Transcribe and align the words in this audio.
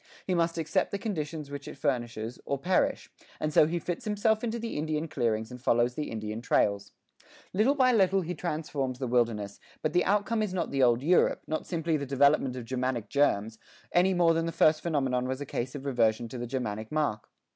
He 0.25 0.33
must 0.33 0.57
accept 0.57 0.89
the 0.89 0.97
conditions 0.97 1.51
which 1.51 1.67
it 1.67 1.77
furnishes, 1.77 2.39
or 2.43 2.57
perish, 2.57 3.11
and 3.39 3.53
so 3.53 3.67
he 3.67 3.77
fits 3.77 4.03
himself 4.03 4.43
into 4.43 4.57
the 4.57 4.75
Indian 4.75 5.07
clearings 5.07 5.51
and 5.51 5.61
follows 5.61 5.93
the 5.93 6.09
Indian 6.09 6.41
trails. 6.41 6.91
Little 7.53 7.75
by 7.75 7.91
little 7.93 8.21
he 8.21 8.33
transforms 8.33 8.97
the 8.97 9.05
wilderness, 9.05 9.59
but 9.83 9.93
the 9.93 10.05
outcome 10.05 10.41
is 10.41 10.55
not 10.55 10.71
the 10.71 10.81
old 10.81 11.03
Europe, 11.03 11.43
not 11.45 11.67
simply 11.67 11.97
the 11.97 12.07
development 12.07 12.55
of 12.55 12.65
Germanic 12.65 13.09
germs, 13.09 13.59
any 13.91 14.15
more 14.15 14.33
than 14.33 14.47
the 14.47 14.51
first 14.51 14.81
phenomenon 14.81 15.27
was 15.27 15.39
a 15.39 15.45
case 15.45 15.75
of 15.75 15.85
reversion 15.85 16.27
to 16.29 16.39
the 16.39 16.47
Germanic 16.47 16.91
mark. 16.91 17.29